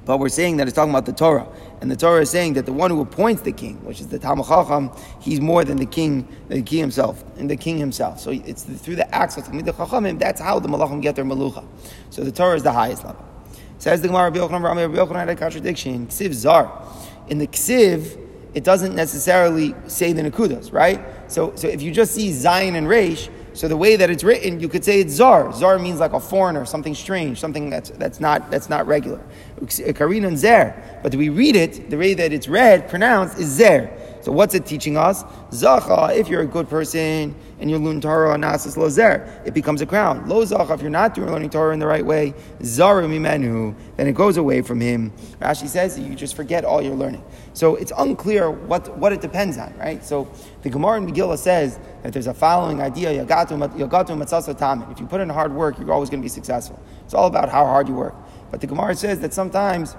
[0.05, 1.47] But we're saying that it's talking about the Torah.
[1.79, 4.17] And the Torah is saying that the one who appoints the king, which is the
[4.17, 8.19] Talmud Chacham, he's more than the king, the king himself, and the king himself.
[8.19, 11.65] So it's through the acts of the Chachamim, that's how the Malachim get their Malucha.
[12.09, 13.23] So the Torah is the highest level.
[13.77, 16.07] Says the Gemara, Rabbi Yochanan had a contradiction.
[16.07, 16.87] Ksiv Zar.
[17.29, 18.19] In the Ksiv,
[18.53, 21.01] it doesn't necessarily say the Nakudas, right?
[21.31, 24.61] So, so if you just see Zayin and Reish, so the way that it's written,
[24.61, 25.51] you could say it's zar.
[25.51, 29.21] Zar means like a foreigner, something strange, something that's, that's, not, that's not regular.
[29.93, 30.99] Karin and zer.
[31.03, 33.91] But we read it, the way that it's read, pronounced, is zer.
[34.21, 35.23] So what's it teaching us?
[35.49, 39.85] Zacha, if you're a good person and you're learning Torah nasis lozer, it becomes a
[39.85, 40.29] crown.
[40.29, 44.07] Lo zacha, if you're not doing learning Torah in the right way, zaru mimenu, then
[44.07, 45.11] it goes away from him.
[45.39, 47.23] Rashi says you just forget all your learning.
[47.53, 50.03] So it's unclear what, what it depends on, right?
[50.03, 54.89] So the Gemara in Megillah says that there's a following idea, matzasa tamin.
[54.91, 56.81] If you put in hard work, you're always going to be successful.
[57.03, 58.15] It's all about how hard you work.
[58.51, 59.95] But the Gemara says that sometimes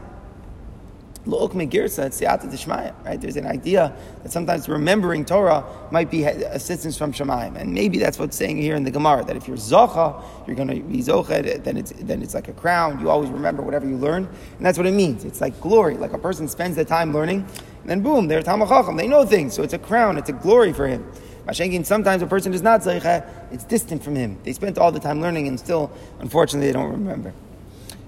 [1.24, 3.20] Lo'ok Megirsa, it's Siyata right?
[3.20, 7.56] There's an idea that sometimes remembering Torah might be assistance from Shemayim.
[7.56, 10.68] And maybe that's what's saying here in the Gemara, that if you're Zocha, you're going
[10.68, 12.98] to be Zocha, then it's, then it's like a crown.
[12.98, 14.24] You always remember whatever you learn.
[14.56, 15.24] And that's what it means.
[15.24, 15.94] It's like glory.
[15.94, 17.46] Like a person spends the time learning,
[17.82, 18.96] and then boom, they're Talmud Chacham.
[18.96, 19.54] They know things.
[19.54, 21.06] So it's a crown, it's a glory for him.
[21.46, 24.38] Mashenkin, sometimes a person is not Zeicha, it's distant from him.
[24.42, 27.32] They spent all the time learning and still, unfortunately, they don't remember.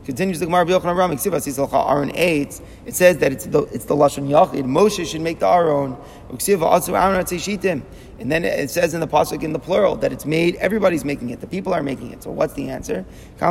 [0.05, 2.61] Continues the Gemara B'Yochanan Ram Ksiva Sisalcha Aron eight.
[2.85, 4.65] It says that it's the it's the lashon Yachid.
[4.65, 5.97] Moshe should make the Aron.
[6.31, 7.83] Ksiva also Aaron Atzishitim.
[8.19, 10.55] And then it says in the pasuk in the plural that it's made.
[10.57, 11.41] Everybody's making it.
[11.41, 12.23] The people are making it.
[12.23, 13.05] So what's the answer?
[13.39, 13.51] The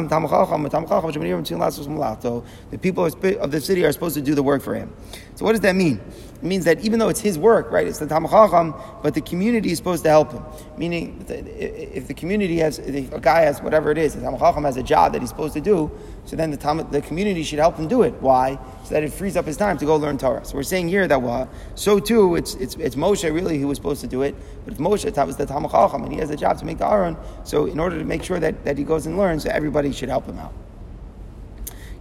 [2.82, 4.94] people of the city are supposed to do the work for him.
[5.36, 6.00] So what does that mean?
[6.36, 9.72] It means that even though it's his work, right, it's the Tamachacham, but the community
[9.72, 10.44] is supposed to help him.
[10.78, 14.84] Meaning, if the community has, a guy has whatever it is, the Tamachacham has a
[14.84, 15.90] job that he's supposed to do,
[16.26, 18.14] so then the, tam, the community should help him do it.
[18.22, 18.60] Why?
[18.84, 20.44] So that it frees up his time to go learn Torah.
[20.44, 23.78] So we're saying here that well, so too, it's, it's, it's Moshe really who was
[23.78, 26.36] supposed to do it, but it's Moshe that was the Tamachacham, and he has a
[26.36, 27.16] job to make the Aron.
[27.46, 30.26] So in order to make sure that, that he goes and learns, everybody should help
[30.26, 30.54] him out.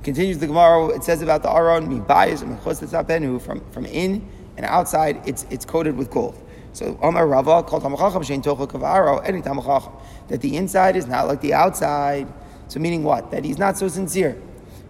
[0.03, 1.89] Continues the Gemara, it says about the Aron,
[3.39, 6.37] from, from in and outside, it's, it's coated with gold.
[6.73, 7.85] So Omar Rava called
[9.25, 12.27] any that the inside is not like the outside.
[12.69, 13.31] So meaning what?
[13.31, 14.41] That he's not so sincere.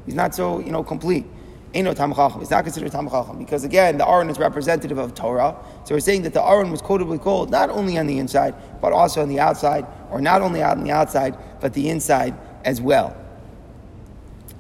[0.07, 1.27] He's not so, you know, complete.
[1.75, 3.09] Ain't no Tam He's not considered Tam
[3.39, 5.57] Because again, the Aron is representative of Torah.
[5.85, 8.93] So we're saying that the Aron was with gold, not only on the inside, but
[8.93, 12.81] also on the outside, or not only out on the outside, but the inside as
[12.81, 13.17] well.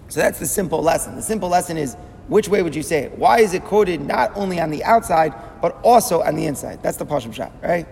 [0.09, 1.17] So that's the simple lesson.
[1.17, 1.97] The simple lesson is
[2.29, 3.19] which way would you say it?
[3.19, 6.83] Why is it quoted not only on the outside, but also on the inside?
[6.83, 7.87] That's the Pashim shot, right?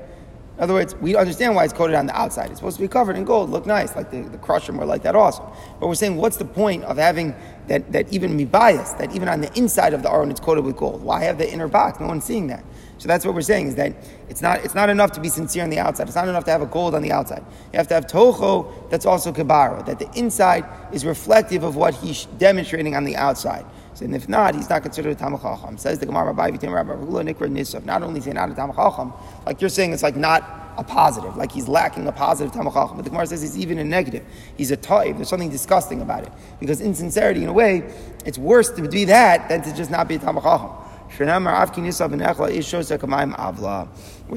[0.61, 2.51] In other words, we understand why it's coated on the outside.
[2.51, 5.01] It's supposed to be covered in gold, look nice, like the, the crusher, more like
[5.05, 5.51] that also.
[5.81, 7.35] But we're saying, what's the point of having
[7.68, 10.66] that, that even me bias, that even on the inside of the aron it's coated
[10.66, 11.03] with gold?
[11.03, 11.99] Why have the inner box?
[11.99, 12.62] No one's seeing that.
[12.99, 13.94] So that's what we're saying is that
[14.29, 16.09] it's not, it's not enough to be sincere on the outside.
[16.09, 17.42] It's not enough to have a gold on the outside.
[17.73, 21.94] You have to have toho that's also kabara, that the inside is reflective of what
[21.94, 23.64] he's demonstrating on the outside.
[24.00, 25.79] And if not, he's not considered a Tamachacham.
[25.79, 27.85] Says the Gemara, Rabbi Vitim Rabbi Nisaf.
[27.85, 29.12] Not only is he not a Tamachacham,
[29.44, 32.96] like you're saying, it's like not a positive, like he's lacking a positive Tamachacham.
[32.96, 34.24] But the Gemara says he's even a negative.
[34.57, 35.16] He's a Ta'iv.
[35.16, 36.33] There's something disgusting about it.
[36.59, 37.92] Because insincerity, in a way,
[38.24, 40.76] it's worse to be that than to just not be a Tamachacham.
[41.18, 41.26] We're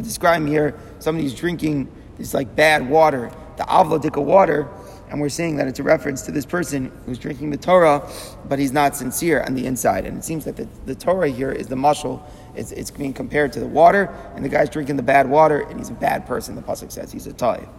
[0.01, 1.87] describing here somebody who's drinking
[2.17, 4.67] this like bad water, the avla dika water,
[5.13, 8.09] and we're saying that it's a reference to this person who's drinking the Torah,
[8.49, 10.07] but he's not sincere on the inside.
[10.07, 12.19] And it seems that the, the Torah here is the mushal.
[12.55, 15.77] It's, it's being compared to the water, and the guy's drinking the bad water, and
[15.77, 16.55] he's a bad person.
[16.55, 17.69] The pasuk says he's a ta'iv.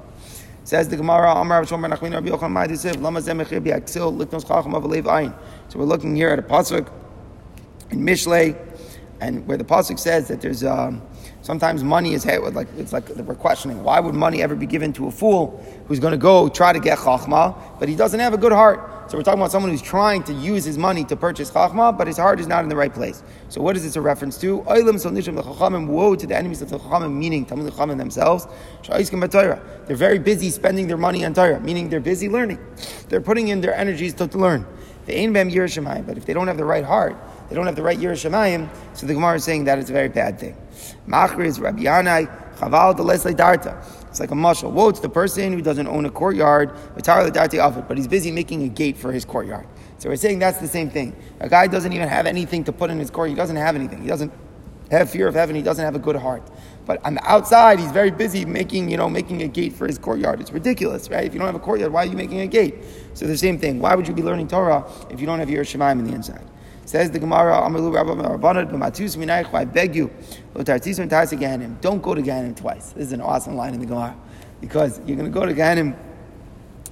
[0.63, 1.35] Says the Gemara,
[5.69, 6.89] So we're looking here at a pasuk
[7.91, 8.57] in Mishlei
[9.21, 11.03] and where the pasuk says that there's um,
[11.45, 15.09] sometimes money is like it's like we're questioning why would money ever be given to
[15.09, 18.39] a fool who's going to go try to get chachma, but he doesn't have a
[18.39, 19.11] good heart.
[19.11, 22.07] So we're talking about someone who's trying to use his money to purchase chachma, but
[22.07, 23.23] his heart is not in the right place.
[23.51, 24.61] So what is this a reference to?
[24.61, 28.47] Woe to the enemies of the chachamim, meaning Talmud chachamim themselves.
[28.87, 32.59] They're very busy spending their money on Torah, meaning they're busy learning.
[33.11, 34.67] They're putting in their energies to, to learn.
[35.07, 37.17] But if they don't have the right heart,
[37.51, 39.93] they don't have the right Yiras Shamayim, so the Gemara is saying that it's a
[39.93, 40.57] very bad thing.
[41.07, 43.85] Machriz, Rabbi Yanai, Chaval, Lesle Darta.
[44.09, 44.71] It's like a mushal.
[44.71, 48.97] Woe to the person who doesn't own a courtyard, but he's busy making a gate
[48.97, 49.67] for his courtyard.
[49.99, 51.17] So we're saying that's the same thing.
[51.41, 53.31] A guy doesn't even have anything to put in his court.
[53.31, 54.03] He doesn't have anything.
[54.03, 54.33] He doesn't
[54.91, 55.57] have fear of heaven.
[55.57, 56.49] He doesn't have a good heart.
[56.87, 59.99] But on the outside, he's very busy making, you know, making a gate for his
[59.99, 60.41] courtyard.
[60.41, 61.25] It's ridiculous, right?
[61.25, 62.75] If you don't have a courtyard, why are you making a gate?
[63.15, 63.81] So the same thing.
[63.81, 66.45] Why would you be learning Torah if you don't have your Shemaim in the inside?
[66.95, 70.13] Says the Gemara, Amalu Rabbanad, I beg you,
[70.55, 72.91] don't go to Ganim twice.
[72.91, 74.17] This is an awesome line in the Gemara.
[74.61, 75.99] Because you're going to go to Ganim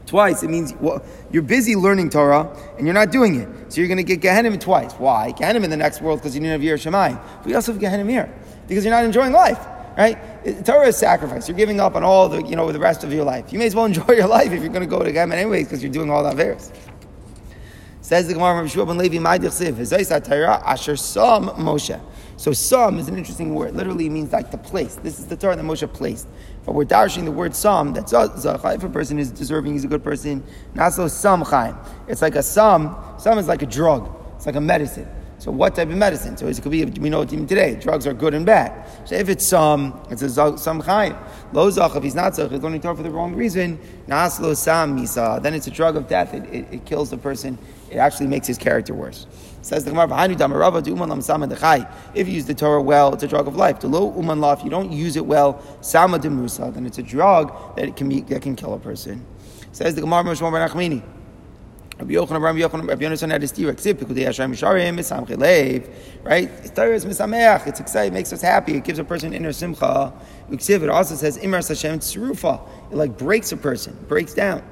[0.07, 0.43] twice.
[0.43, 3.73] It means well, you're busy learning Torah and you're not doing it.
[3.73, 4.93] So you're going to get Gehenim twice.
[4.95, 5.35] Why?
[5.39, 7.23] Gehenim in the next world because you didn't have Yer Shemayim.
[7.39, 8.29] But you also have Gehenim here
[8.67, 9.65] because you're not enjoying life.
[9.97, 10.19] Right?
[10.65, 11.47] Torah is sacrifice.
[11.47, 13.53] You're giving up on all the, you know, the rest of your life.
[13.53, 15.67] You may as well enjoy your life if you're going to go to Gehenim anyways
[15.67, 16.73] because you're doing all that various.
[18.13, 21.99] Says the Gemara from Ben Levi, "My Asher Sam Moshe."
[22.37, 23.75] So Sam is an interesting word.
[23.75, 24.97] Literally means like the place.
[24.97, 26.29] This is the Torah that Moshe placed.
[26.67, 27.95] But we're dashing the word Sam.
[27.95, 28.75] That's Zachai.
[28.75, 30.43] If a person is deserving, he's a good person.
[30.75, 31.75] Not so Sam Chaim.
[32.07, 32.95] It's like a Sam.
[33.17, 34.15] Sam is like a drug.
[34.37, 35.09] It's like a medicine.
[35.39, 36.37] So what type of medicine?
[36.37, 38.87] So it could be, we know it even today, drugs are good and bad.
[39.09, 41.17] So if it's some, it's a some chaim.
[41.53, 44.97] Lo zach, if he's not zach, he's learning Torah for the wrong reason, naslo sam
[44.97, 46.33] misa, then it's a drug of death.
[46.33, 47.59] It, it, it kills the person.
[47.93, 49.27] It actually makes his character worse.
[49.61, 50.09] Says the Gemara,
[52.15, 53.85] if you use the Torah well, it's a drug of life.
[53.85, 57.03] Lo uman la, if you don't use it well, sama de musa, then it's a
[57.03, 59.25] drug that can that can kill a person.
[59.73, 61.03] Says the Gemara, Mishmar Nachmini.
[61.99, 63.75] Rabbi Yochanan, Rabbi Yochanan, Rabbi Yonasan had his tira.
[63.75, 65.89] Ksiv, Pikudei Hashem Misharim, Misamche Leiv.
[66.25, 66.51] Right?
[66.65, 67.05] It's Torah is.
[67.05, 68.13] It's exciting.
[68.13, 68.75] It makes us happy.
[68.75, 70.13] It gives a person inner simcha.
[70.51, 72.61] It also says Imar Hashem Tzerufa.
[72.91, 74.63] It like breaks a person, breaks down.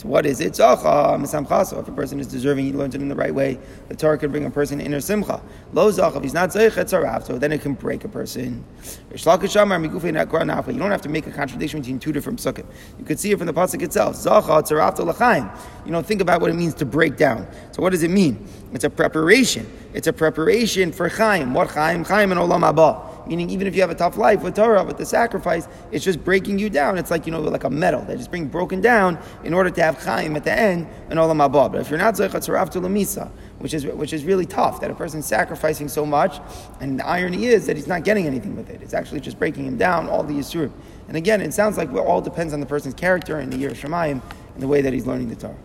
[0.00, 0.54] So what is it?
[0.54, 1.78] Zacha misamchaso.
[1.78, 3.58] If a person is deserving, he learns it in the right way.
[3.88, 5.42] The Torah can bring a person inner simcha.
[5.74, 6.16] Lo zacha.
[6.16, 8.64] If he's not zeichet tzarav, so then it can break a person.
[9.10, 12.64] You don't have to make a contradiction between two different psukim.
[12.98, 14.16] You could see it from the pasuk itself.
[14.16, 15.50] Zacha tzarav l'chaim.
[15.84, 17.46] You know, think about what it means to break down.
[17.72, 18.48] So what does it mean?
[18.72, 19.70] It's a preparation.
[19.92, 21.52] It's a preparation for chaim.
[21.52, 22.04] What chaim?
[22.04, 23.09] Chaim and olam haba.
[23.26, 26.24] Meaning, even if you have a tough life with Torah, with the sacrifice, it's just
[26.24, 26.98] breaking you down.
[26.98, 28.02] It's like, you know, like a metal.
[28.02, 31.36] They just being broken down in order to have chaim at the end and olam
[31.36, 31.70] haba.
[31.70, 34.90] But if you're not zeichat tzarav to lamisa, which is which is really tough, that
[34.90, 36.40] a person's sacrificing so much,
[36.80, 38.80] and the irony is that he's not getting anything with it.
[38.82, 40.72] It's actually just breaking him down, all the yisurim.
[41.08, 43.70] And again, it sounds like it all depends on the person's character and the year
[43.70, 44.22] of Shemayim
[44.54, 45.56] and the way that he's learning the Torah.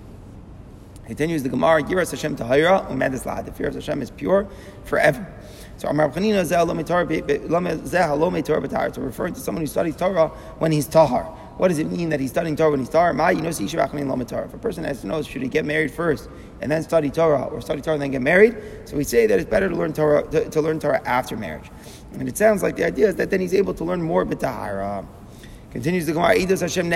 [1.03, 4.47] He continues the Gemara, Yiras Hashem Tahira, Umedis The fear of Hashem is pure
[4.85, 5.31] forever.
[5.77, 6.21] So Amar So
[9.01, 11.23] referring to someone who studies Torah when he's tahar.
[11.57, 13.13] What does it mean that he's studying Torah when he's tahar?
[13.13, 16.29] Ma, you know, If a person has to know, should he get married first
[16.61, 18.57] and then study Torah, or study Torah and then get married?
[18.85, 21.69] So we say that it's better to learn Torah to, to learn Torah after marriage.
[22.13, 25.03] And it sounds like the idea is that then he's able to learn more b'tahara.
[25.03, 25.05] Uh,
[25.71, 26.89] continues the Gemara, Hashem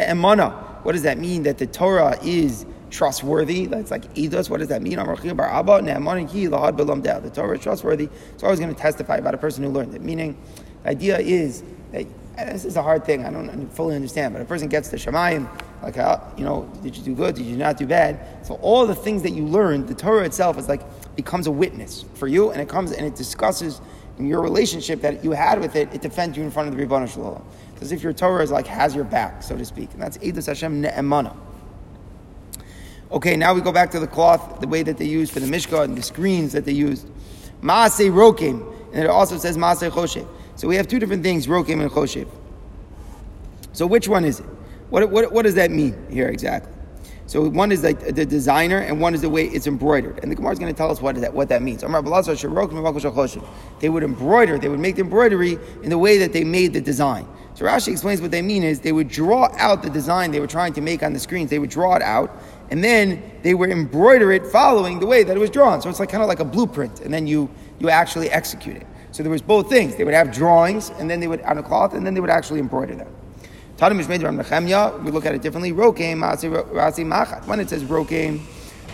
[0.83, 1.43] What does that mean?
[1.43, 3.65] That the Torah is trustworthy.
[3.65, 4.49] That's like Eidos.
[4.49, 4.97] What does that mean?
[4.97, 8.09] The Torah is trustworthy.
[8.33, 10.01] It's always going to testify about a person who learned it.
[10.01, 10.37] Meaning,
[10.83, 12.05] the idea is that
[12.37, 13.25] this is a hard thing.
[13.25, 15.49] I don't fully understand, but a person gets to Shemayim,
[15.83, 17.35] like, uh, you know, did you do good?
[17.35, 18.45] Did you not do bad?
[18.45, 20.81] So all the things that you learned, the Torah itself is like
[21.15, 23.81] becomes a witness for you, and it comes and it discusses
[24.19, 25.93] your relationship that you had with it.
[25.93, 27.43] It defends you in front of the Ribono Shel Olam.
[27.81, 30.47] As if your Torah is like has your back, so to speak, and that's Eidos
[30.47, 31.35] Hashem Ne'emana.
[33.11, 35.47] Okay, now we go back to the cloth, the way that they used for the
[35.47, 37.07] Mishkan and the screens that they used.
[37.61, 40.27] Maaseh Rokim, and it also says Maaseh Choshev.
[40.55, 42.27] So we have two different things, Rokim and Choshev.
[43.73, 44.45] So which one is it?
[44.89, 46.71] What, what, what does that mean here exactly?
[47.25, 50.19] So one is like the designer, and one is the way it's embroidered.
[50.23, 51.81] And the Gemara is going to tell us what that what that means.
[53.79, 56.81] They would embroider, they would make the embroidery in the way that they made the
[56.81, 57.27] design.
[57.53, 60.47] So Rashi explains what they mean is they would draw out the design they were
[60.47, 61.51] trying to make on the screens.
[61.51, 62.35] They would draw it out,
[62.71, 65.81] and then they would embroider it following the way that it was drawn.
[65.81, 68.87] So it's like kind of like a blueprint, and then you you actually execute it.
[69.11, 69.95] So there was both things.
[69.95, 72.29] They would have drawings, and then they would on a cloth, and then they would
[72.29, 73.13] actually embroider them.
[73.77, 75.03] Tanim made from Nechemya.
[75.03, 75.71] We look at it differently.
[75.71, 77.47] Rokem rasi machat.
[77.47, 78.39] When it says rokem,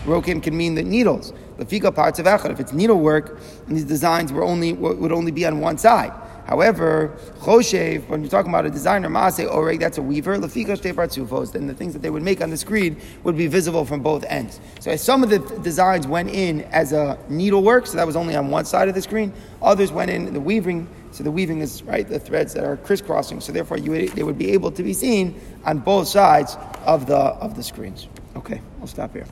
[0.04, 1.32] rokem can mean the needles.
[1.58, 2.50] The fika parts of echad.
[2.50, 6.12] If it's needlework, and these designs were only would only be on one side.
[6.46, 10.78] However, choshev, when you're talking about a designer, maase oreg, oh, that's a weaver, lafika
[10.78, 14.00] shtei then the things that they would make on the screen would be visible from
[14.00, 14.60] both ends.
[14.78, 18.48] So some of the designs went in as a needlework, so that was only on
[18.48, 19.32] one side of the screen.
[19.60, 23.40] Others went in the weaving, so the weaving is, right, the threads that are crisscrossing,
[23.40, 27.16] so therefore would, they would be able to be seen on both sides of the,
[27.16, 28.06] of the screens.
[28.36, 29.26] Okay, we'll stop here.